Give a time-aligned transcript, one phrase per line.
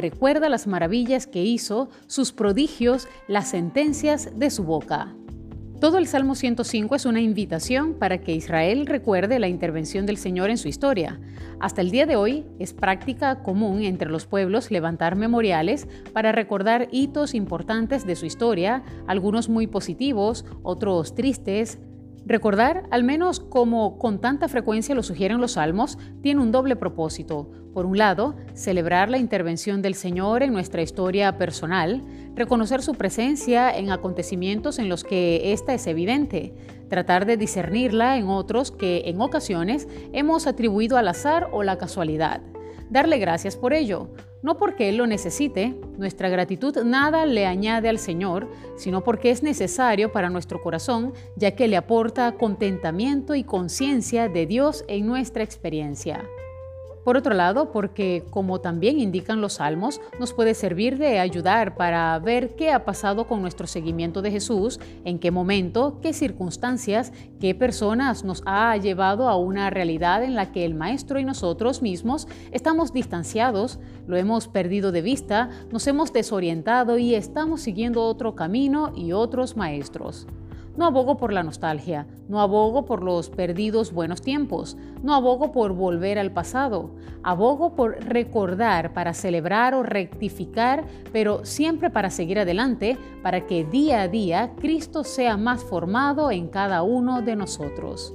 [0.00, 5.14] Recuerda las maravillas que hizo, sus prodigios, las sentencias de su boca.
[5.78, 10.48] Todo el Salmo 105 es una invitación para que Israel recuerde la intervención del Señor
[10.48, 11.20] en su historia.
[11.58, 16.88] Hasta el día de hoy es práctica común entre los pueblos levantar memoriales para recordar
[16.92, 21.78] hitos importantes de su historia, algunos muy positivos, otros tristes,
[22.26, 27.50] Recordar, al menos como con tanta frecuencia lo sugieren los salmos, tiene un doble propósito.
[27.72, 32.02] Por un lado, celebrar la intervención del Señor en nuestra historia personal,
[32.34, 36.54] reconocer su presencia en acontecimientos en los que ésta es evidente,
[36.88, 42.42] tratar de discernirla en otros que en ocasiones hemos atribuido al azar o la casualidad.
[42.90, 44.08] Darle gracias por ello,
[44.42, 49.44] no porque Él lo necesite, nuestra gratitud nada le añade al Señor, sino porque es
[49.44, 55.44] necesario para nuestro corazón, ya que le aporta contentamiento y conciencia de Dios en nuestra
[55.44, 56.28] experiencia.
[57.04, 62.18] Por otro lado, porque como también indican los salmos, nos puede servir de ayudar para
[62.18, 67.54] ver qué ha pasado con nuestro seguimiento de Jesús, en qué momento, qué circunstancias, qué
[67.54, 72.28] personas nos ha llevado a una realidad en la que el Maestro y nosotros mismos
[72.52, 78.92] estamos distanciados, lo hemos perdido de vista, nos hemos desorientado y estamos siguiendo otro camino
[78.94, 80.26] y otros maestros.
[80.80, 85.74] No abogo por la nostalgia, no abogo por los perdidos buenos tiempos, no abogo por
[85.74, 92.96] volver al pasado, abogo por recordar para celebrar o rectificar, pero siempre para seguir adelante,
[93.22, 98.14] para que día a día Cristo sea más formado en cada uno de nosotros.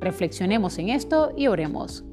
[0.00, 2.04] Reflexionemos en esto y oremos.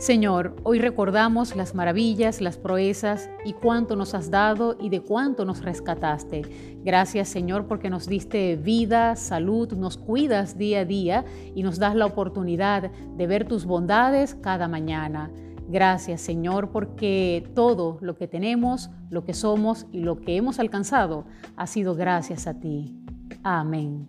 [0.00, 5.44] Señor, hoy recordamos las maravillas, las proezas y cuánto nos has dado y de cuánto
[5.44, 6.40] nos rescataste.
[6.82, 11.94] Gracias Señor porque nos diste vida, salud, nos cuidas día a día y nos das
[11.94, 15.30] la oportunidad de ver tus bondades cada mañana.
[15.68, 21.26] Gracias Señor porque todo lo que tenemos, lo que somos y lo que hemos alcanzado
[21.56, 22.96] ha sido gracias a ti.
[23.42, 24.08] Amén.